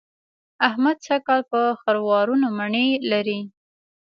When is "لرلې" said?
3.09-3.39